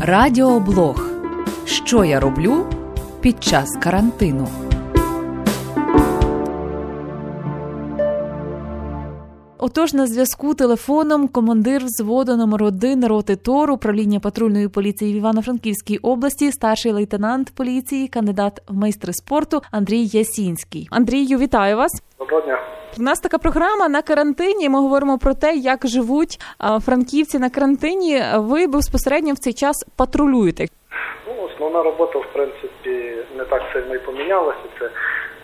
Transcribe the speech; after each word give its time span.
Радіоблог. 0.00 1.10
Що 1.64 2.04
я 2.04 2.20
роблю 2.20 2.66
під 3.20 3.44
час 3.44 3.76
карантину? 3.82 4.48
Отож, 9.58 9.94
на 9.94 10.06
зв'язку 10.06 10.54
телефоном 10.54 11.28
командир 11.28 11.84
взводу 11.84 12.36
номер 12.36 12.62
1 12.62 13.04
роти 13.04 13.36
ТОР 13.36 13.70
управління 13.70 14.20
патрульної 14.20 14.68
поліції 14.68 15.14
в 15.14 15.16
Івано-Франківській 15.16 15.98
області, 15.98 16.52
старший 16.52 16.92
лейтенант 16.92 17.54
поліції, 17.54 18.08
кандидат 18.08 18.62
в 18.68 18.74
майстри 18.74 19.12
спорту 19.12 19.60
Андрій 19.70 20.04
Ясінський. 20.04 20.88
Андрію, 20.90 21.38
вітаю 21.38 21.76
вас. 21.76 22.02
Доброго 22.18 22.46
дня. 22.46 22.58
У 22.96 23.02
нас 23.02 23.20
така 23.20 23.38
програма 23.38 23.88
на 23.88 24.02
карантині. 24.02 24.68
Ми 24.68 24.78
говоримо 24.78 25.18
про 25.18 25.34
те, 25.34 25.54
як 25.54 25.86
живуть 25.86 26.38
франківці 26.86 27.38
на 27.38 27.50
карантині. 27.50 28.22
Ви 28.34 28.66
безпосередньо 28.66 29.34
в 29.34 29.38
цей 29.38 29.52
час 29.52 29.76
патрулюєте. 29.96 30.66
Ну, 31.26 31.42
основна 31.42 31.82
робота, 31.82 32.18
в 32.18 32.32
принципі, 32.32 33.16
не 33.36 33.44
так 33.44 33.62
сильно 33.72 33.94
і 33.94 33.98
помінялася. 33.98 34.58
Це 34.78 34.90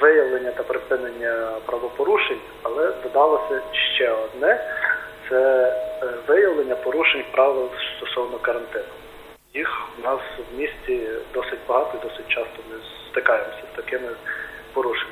виявлення 0.00 0.50
та 0.50 0.62
припинення 0.62 1.52
правопорушень, 1.66 2.40
але 2.62 2.92
додалося 3.02 3.62
ще 3.94 4.10
одне: 4.10 4.60
це 5.28 5.72
е, 6.02 6.06
виявлення 6.28 6.76
порушень 6.76 7.24
правил 7.32 7.68
стосовно 7.96 8.38
карантину. 8.38 8.84
Їх 9.54 9.88
у 9.98 10.02
нас 10.02 10.20
в 10.52 10.60
місті 10.60 11.08
досить 11.34 11.58
багато 11.68 11.98
і 11.98 12.08
досить 12.08 12.28
часто 12.28 12.56
ми 12.70 12.76
стикаємося 13.10 13.62
з 13.72 13.76
такими 13.76 14.08
порушеннями. 14.72 15.09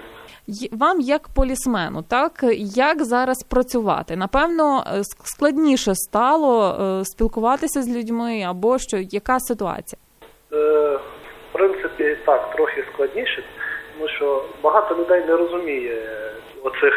Вам, 0.72 1.00
як 1.00 1.22
полісмену, 1.36 2.02
так 2.10 2.32
як 2.58 3.04
зараз 3.04 3.42
працювати? 3.50 4.16
Напевно, 4.16 4.84
е, 4.86 5.00
складніше 5.24 5.94
стало 5.94 6.54
е, 6.70 7.04
спілкуватися 7.04 7.82
з 7.82 7.96
людьми 7.96 8.42
або 8.48 8.78
що 8.78 8.96
яка 8.96 9.40
ситуація? 9.40 9.98
Е, 10.52 10.56
В 11.50 11.52
принципі, 11.52 12.16
так, 12.26 12.56
трохи 12.56 12.84
складніше, 12.92 13.42
тому 13.94 14.08
що 14.08 14.44
багато 14.62 14.96
людей 14.96 15.24
не 15.26 15.36
розуміє 15.36 16.02
оцих 16.64 16.94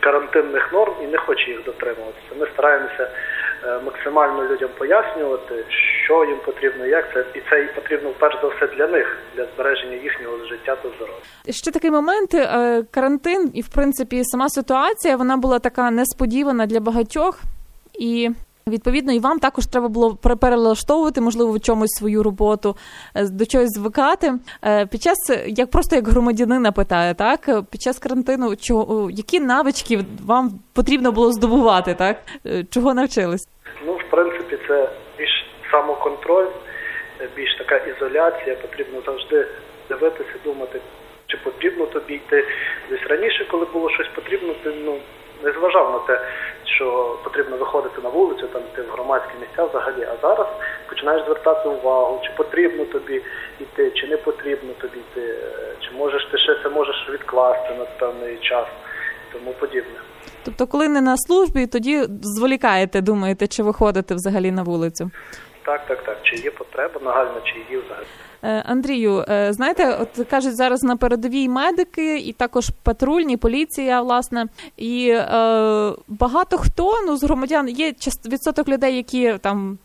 карантинних 0.00 0.72
норм 0.72 0.94
і 1.02 1.06
не 1.06 1.18
хоче 1.18 1.50
їх 1.50 1.64
дотримуватися. 1.64 2.34
Ми 2.38 2.46
стараємося 2.46 3.10
е, 3.64 3.80
максимально 3.84 4.44
людям 4.44 4.70
пояснювати, 4.78 5.64
що 6.04 6.24
їм 6.24 6.38
потрібно, 6.46 6.86
як 6.86 7.04
це, 7.14 7.20
і 7.34 7.42
це 7.50 7.72
потрібно 7.80 8.10
перш 8.20 8.34
за 8.42 8.48
все 8.48 8.76
для 8.76 8.86
них, 8.86 9.18
для 9.36 9.46
збереження 9.54 9.96
їхнього 9.96 10.36
життя 10.48 10.76
та 10.82 10.88
здоров'я. 10.96 11.20
Ще 11.50 11.70
такий 11.70 11.90
момент 11.90 12.34
е, 12.34 12.82
карантин, 12.90 13.50
і 13.54 13.60
в 13.62 13.68
принципі 13.68 14.24
сама 14.24 14.48
ситуація 14.48 15.16
вона 15.16 15.36
була 15.36 15.58
така 15.58 15.90
несподівана 15.90 16.66
для 16.66 16.80
багатьох, 16.80 17.40
і 18.00 18.30
відповідно 18.68 19.12
і 19.12 19.18
вам 19.18 19.38
також 19.38 19.66
треба 19.66 19.88
було 19.88 20.14
пере- 20.22 20.36
перелаштовувати, 20.36 21.20
можливо, 21.20 21.52
в 21.52 21.60
чомусь 21.60 21.90
свою 21.98 22.22
роботу, 22.22 22.76
е, 23.14 23.28
до 23.28 23.46
чогось 23.46 23.70
звикати. 23.70 24.32
Е, 24.64 24.86
Під 24.86 25.02
час 25.02 25.16
як 25.46 25.70
просто 25.70 25.96
як 25.96 26.08
громадянина 26.08 26.72
питаю, 26.72 27.14
так 27.14 27.40
під 27.70 27.82
час 27.82 27.98
карантину, 27.98 28.56
чого 28.56 29.10
які 29.10 29.40
навички 29.40 30.04
вам 30.26 30.50
потрібно 30.72 31.12
було 31.12 31.32
здобувати, 31.32 31.94
так 31.94 32.16
чого 32.70 32.94
навчились? 32.94 33.48
Ну, 33.86 33.92
в 33.92 34.10
принципі, 34.10 34.58
це 34.68 34.90
більш 35.18 35.30
самоконтроль, 35.74 36.46
е, 37.20 37.28
більш 37.36 37.54
така 37.54 37.76
ізоляція. 37.76 38.56
Потрібно 38.56 39.02
завжди 39.06 39.46
дивитися, 39.88 40.34
думати, 40.44 40.80
чи 41.26 41.36
потрібно 41.36 41.86
тобі 41.86 42.14
йти. 42.14 42.44
Десь 42.90 43.06
раніше, 43.06 43.46
коли 43.50 43.66
було 43.72 43.90
щось 43.90 44.08
потрібно, 44.14 44.54
ти 44.62 44.72
ну 44.84 44.98
не 45.44 45.52
зважав 45.52 45.92
на 45.92 45.98
те, 45.98 46.20
що 46.64 47.18
потрібно 47.24 47.56
виходити 47.56 48.00
на 48.02 48.08
вулицю, 48.08 48.46
там 48.46 48.62
йти 48.72 48.82
в 48.82 48.90
громадські 48.90 49.32
місця 49.40 49.64
взагалі. 49.64 50.02
А 50.02 50.26
зараз 50.26 50.46
починаєш 50.88 51.24
звертати 51.24 51.68
увагу, 51.68 52.20
чи 52.24 52.30
потрібно 52.36 52.84
тобі 52.84 53.22
йти, 53.60 53.90
чи 53.90 54.06
не 54.06 54.16
потрібно 54.16 54.72
тобі 54.80 54.98
йти, 54.98 55.20
е, 55.20 55.74
чи 55.80 55.90
можеш 55.90 56.24
ти 56.32 56.38
ще 56.38 56.56
це 56.62 56.68
можеш 56.68 57.10
відкласти 57.12 57.74
на 57.78 57.84
певний 57.84 58.36
час, 58.36 58.66
і 59.30 59.32
тому 59.32 59.52
подібне. 59.52 59.98
Тобто, 60.44 60.66
коли 60.66 60.88
не 60.88 61.00
на 61.00 61.16
службі, 61.16 61.66
тоді 61.66 62.04
зволікаєте, 62.22 63.00
думаєте, 63.00 63.46
чи 63.46 63.62
виходите 63.62 64.14
взагалі 64.14 64.50
на 64.50 64.62
вулицю? 64.62 65.10
Так, 65.64 65.86
так, 65.86 66.04
так. 66.04 66.18
Чи 66.22 66.36
є 66.36 66.50
потреба 66.50 67.00
нагальна, 67.04 67.40
чи 67.44 67.58
її 67.58 67.82
взагалі. 67.84 68.06
Е, 68.42 68.62
Андрію, 68.66 69.24
е, 69.28 69.52
знаєте, 69.52 69.96
от 70.00 70.28
кажуть 70.28 70.56
зараз 70.56 70.82
на 70.82 70.96
передовій 70.96 71.48
медики, 71.48 72.18
і 72.18 72.32
також 72.32 72.70
патрульні, 72.82 73.36
поліція, 73.36 74.02
власне, 74.02 74.46
і 74.76 75.08
е, 75.08 75.24
багато 76.08 76.58
хто 76.58 76.92
ну 77.06 77.16
з 77.16 77.22
громадян 77.24 77.68
є 77.68 77.92
відсоток 78.26 78.68
людей, 78.68 78.96
які 78.96 79.38
там. 79.40 79.78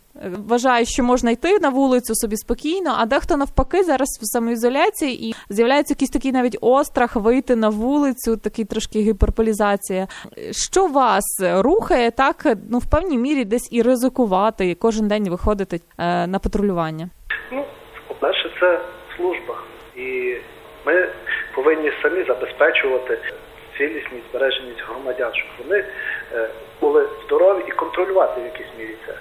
Вважають, 0.47 0.89
що 0.89 1.03
можна 1.03 1.31
йти 1.31 1.59
на 1.59 1.69
вулицю 1.69 2.15
собі 2.15 2.35
спокійно, 2.35 2.95
а 2.97 3.05
дехто 3.05 3.37
навпаки 3.37 3.83
зараз 3.83 4.19
в 4.21 4.25
самоізоляції 4.25 5.29
і 5.29 5.35
з'являється 5.49 5.93
якийсь 5.93 6.11
такий 6.11 6.31
навіть 6.31 6.57
острах 6.61 7.15
вийти 7.15 7.55
на 7.55 7.69
вулицю, 7.69 8.37
такий 8.37 8.65
трошки 8.65 8.99
гіперполізація. 8.99 10.07
Що 10.51 10.87
вас 10.87 11.23
рухає 11.41 12.11
так, 12.11 12.45
ну 12.69 12.77
в 12.77 12.89
певній 12.91 13.17
мірі 13.17 13.45
десь 13.45 13.69
і 13.71 13.81
ризикувати, 13.81 14.69
і 14.69 14.75
кожен 14.75 15.07
день 15.07 15.29
виходити 15.29 15.79
е, 15.97 16.27
на 16.27 16.39
патрулювання? 16.39 17.09
Ну, 17.51 17.65
по-перше, 18.07 18.51
це 18.59 18.79
служба. 19.17 19.55
І 19.95 20.37
ми 20.85 21.09
повинні 21.55 21.91
самі 22.01 22.23
забезпечувати 22.23 23.19
цілісність, 23.77 24.23
збереженість 24.29 24.83
громадян, 24.87 25.31
щоб 25.33 25.67
вони 25.67 25.85
е, 26.33 26.49
були 26.81 27.09
здорові 27.25 27.63
і 27.67 27.71
контролювати 27.71 28.41
в 28.41 28.45
якійсь 28.45 28.77
мірі 28.79 28.95
це. 29.07 29.13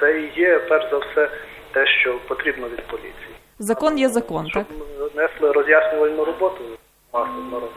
Це 0.00 0.20
і 0.20 0.40
є, 0.40 0.58
перш 0.58 0.90
за 0.90 0.98
все, 0.98 1.30
те, 1.72 1.86
що 1.86 2.18
потрібно 2.28 2.68
від 2.68 2.86
поліції. 2.86 3.36
Закон 3.58 3.98
є 3.98 4.08
закон, 4.08 4.48
Щоб 4.48 4.64
так? 4.64 4.76
несли 5.16 5.52
роз'яснювальну 5.52 6.24
роботу 6.24 6.64
масу 7.12 7.42
народу. 7.52 7.72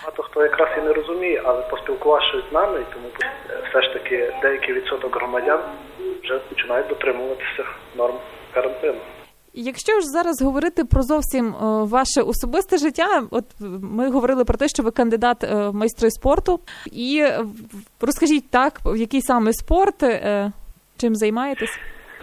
Багато 0.00 0.22
хто 0.22 0.42
якраз 0.42 0.68
і 0.78 0.80
не 0.80 0.92
розуміє, 0.92 1.42
але 1.44 1.62
поспілкувавшись 1.62 2.44
з 2.50 2.52
нами, 2.52 2.84
тому 2.94 3.08
е, 3.22 3.62
все 3.70 3.82
ж 3.82 3.92
таки 3.92 4.34
деякий 4.42 4.74
відсоток 4.74 5.16
громадян 5.16 5.60
вже 6.22 6.38
починають 6.38 6.88
дотримуватися 6.88 7.64
норм 7.96 8.14
карантину. 8.54 8.98
Якщо 9.54 10.00
ж 10.00 10.06
зараз 10.06 10.42
говорити 10.42 10.84
про 10.84 11.02
зовсім 11.02 11.46
е, 11.46 11.54
ваше 11.84 12.22
особисте 12.22 12.78
життя, 12.78 13.22
от 13.30 13.44
ми 13.82 14.10
говорили 14.10 14.44
про 14.44 14.56
те, 14.56 14.68
що 14.68 14.82
ви 14.82 14.90
кандидат 14.90 15.44
е, 15.44 15.70
майстри 15.72 16.10
спорту, 16.10 16.60
і 16.92 17.18
е, 17.22 17.44
розкажіть 18.00 18.50
так, 18.50 18.80
в 18.84 18.96
який 18.96 19.22
саме 19.22 19.52
спорт, 19.52 20.02
е, 20.02 20.52
чим 21.00 21.14
займаєтесь? 21.14 21.78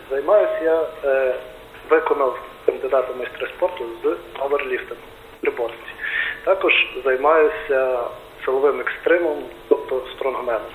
Займаюся 0.09 0.63
я, 0.63 0.87
е, 1.03 1.35
виконав 1.89 2.39
кандидата 2.65 3.13
в 3.13 3.17
майстри 3.17 3.47
спорту 3.57 3.85
з 4.03 4.15
паверліфтингу 4.39 5.03
при 5.41 5.51
борці. 5.51 5.91
Також 6.45 6.73
займаюся 7.05 7.99
силовим 8.45 8.81
екстримом, 8.81 9.43
тобто 9.69 10.03
стронгменом. 10.15 10.71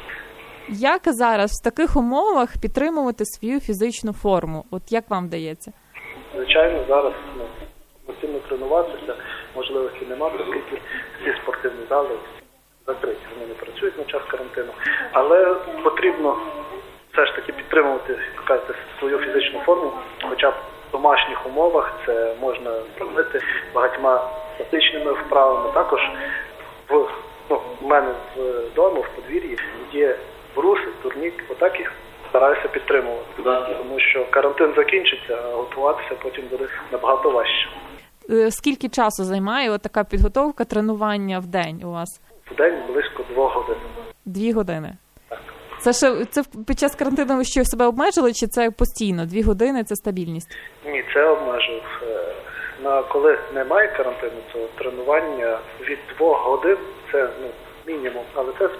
Як 0.68 1.00
зараз 1.04 1.50
в 1.60 1.64
таких 1.64 1.96
умовах 1.96 2.48
підтримувати 2.62 3.24
свою 3.24 3.60
фізичну 3.60 4.12
форму? 4.12 4.64
От 4.70 4.82
як 4.90 5.10
вам 5.10 5.26
вдається? 5.26 5.72
Звичайно, 6.34 6.84
зараз 6.88 7.12
ну, 7.38 7.44
постійно 8.06 8.38
тренуватися, 8.38 9.14
можливості 9.56 10.06
немає, 10.08 10.32
оскільки 10.34 10.82
всі 11.20 11.42
спортивні 11.42 11.86
зали 11.88 12.19
закриті, 12.86 13.16
вони 13.34 13.46
не 13.46 13.54
працюють 13.54 13.98
на 13.98 14.04
час 14.04 14.22
карантину. 14.30 14.72
Але 15.12 15.54
потрібно 15.84 16.36
все 17.12 17.27
ж 17.27 17.34
таки 17.37 17.53
підтримувати, 17.53 18.12
як 18.12 18.45
кажете, 18.45 18.75
свою 18.99 19.19
фізичну 19.19 19.61
форму, 19.61 19.93
хоча 20.23 20.50
б 20.50 20.55
в 20.89 20.93
домашніх 20.93 21.47
умовах 21.47 22.00
це 22.06 22.34
можна 22.41 22.71
зробити 22.99 23.41
багатьма 23.75 24.31
статичними 24.55 25.12
вправами. 25.12 25.73
Також 25.75 26.00
в 26.89 27.09
ну, 27.50 27.61
в 27.81 27.87
мене 27.87 28.15
вдома, 28.73 29.00
в 29.00 29.17
подвір'ї 29.17 29.59
є 29.93 30.17
бруси, 30.56 30.89
турнік, 31.03 31.34
отак 31.49 31.78
їх 31.78 31.93
стараюся 32.31 32.69
підтримувати. 32.69 33.43
Тому 33.79 34.00
що 34.00 34.27
карантин 34.31 34.73
закінчиться, 34.76 35.38
а 35.44 35.56
готуватися 35.56 36.15
потім 36.23 36.44
буде 36.50 36.69
набагато 36.93 37.31
важче. 37.31 37.69
Е, 38.31 38.50
Скільки 38.50 38.88
часу 38.88 39.25
займає 39.25 39.70
от 39.70 39.82
така 39.82 40.05
підготовка, 40.05 40.65
тренування 40.65 41.38
в 41.38 41.47
день 41.47 41.82
у 41.85 41.91
вас? 41.91 42.20
В 42.50 42.55
день 42.55 42.82
близько 42.88 43.25
двох 43.32 43.55
годин. 43.55 43.76
Дві 44.25 44.53
години. 44.53 44.93
Це 45.82 45.93
ще 45.93 46.25
це 46.25 46.43
під 46.67 46.79
час 46.79 46.94
карантину 46.94 47.37
ви 47.37 47.44
що 47.44 47.64
себе 47.64 47.87
обмежили, 47.87 48.32
чи 48.32 48.46
це 48.46 48.70
постійно? 48.70 49.26
Дві 49.26 49.43
години 49.43 49.84
це 49.84 49.96
стабільність? 49.96 50.56
Ні, 50.87 51.05
це 51.14 51.25
обмежив. 51.25 51.82
Е, 52.02 52.34
На 52.84 53.02
коли 53.02 53.38
немає 53.55 53.88
карантину, 53.96 54.40
то 54.52 54.69
тренування 54.79 55.58
від 55.81 55.99
двох 56.17 56.44
годин 56.46 56.76
це 57.12 57.29
ну 57.43 57.49
мінімум, 57.87 58.25
але 58.34 58.52
це 58.58 58.70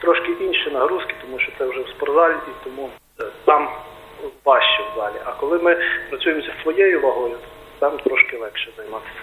трошки 0.00 0.32
інші 0.40 0.70
нагрузки, 0.70 1.14
тому 1.22 1.38
що 1.38 1.52
це 1.58 1.64
вже 1.66 1.80
в 1.80 1.88
спортзалі, 1.88 2.34
і 2.48 2.64
тому 2.64 2.88
е, 3.20 3.24
там 3.44 3.68
важче 4.44 4.82
в 4.92 4.98
залі. 4.98 5.16
А 5.24 5.32
коли 5.32 5.58
ми 5.58 5.76
працюємо 6.10 6.40
зі 6.42 6.50
своєю 6.62 7.00
вагою, 7.00 7.34
то 7.34 7.88
там 7.88 7.98
трошки 7.98 8.36
легше 8.36 8.70
займатися. 8.76 9.20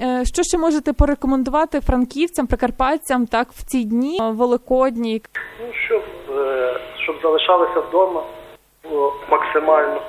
Е, 0.00 0.24
Що 0.24 0.42
ще 0.42 0.58
можете 0.58 0.92
порекомендувати 0.92 1.80
франківцям, 1.80 2.46
прикарпатцям 2.46 3.26
так 3.26 3.48
в 3.50 3.64
ці 3.64 3.84
дні 3.84 4.18
великодні? 4.22 5.22
Щоб, 7.06 7.16
залишалися 7.22 7.80
вдома 7.80 8.22
максимально 9.30 10.00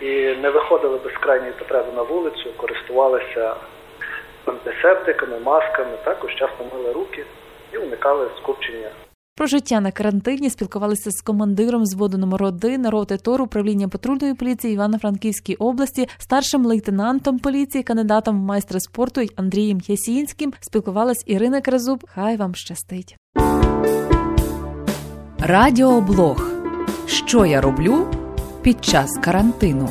і 0.00 0.36
не 0.36 0.50
виходили 0.50 0.98
без 1.04 1.12
крайньої 1.12 1.52
потреби 1.52 1.92
на 1.96 2.02
вулицю, 2.02 2.50
користувалися 2.56 3.54
антисептиками, 4.44 5.38
масками, 5.38 5.96
також 6.04 6.34
часто 6.34 6.64
мили 6.74 6.92
руки 6.92 7.24
і 7.72 7.76
уникали 7.76 8.28
скупчення. 8.42 8.88
Про 9.36 9.46
життя 9.46 9.80
на 9.80 9.92
карантині 9.92 10.50
спілкувалися 10.50 11.10
з 11.10 11.20
командиром 11.20 11.86
зводу 11.86 12.18
номер 12.18 12.42
1 12.42 12.88
роти 12.88 13.16
ТОР 13.16 13.42
управління 13.42 13.88
патрульної 13.88 14.34
поліції 14.34 14.74
Івано-Франківській 14.74 15.54
області, 15.54 16.06
старшим 16.18 16.66
лейтенантом 16.66 17.38
поліції, 17.38 17.84
кандидатом 17.84 18.40
в 18.40 18.44
майстри 18.44 18.80
спорту 18.80 19.20
Андрієм 19.36 19.78
Ясінським. 19.88 20.52
Спілкувалась 20.60 21.24
Ірина 21.26 21.60
Кразуб. 21.60 22.04
Хай 22.14 22.36
вам 22.36 22.54
щастить. 22.54 23.16
Радіоблог. 25.46 26.50
Що 27.06 27.46
я 27.46 27.60
роблю 27.60 28.06
під 28.62 28.84
час 28.84 29.18
карантину. 29.22 29.88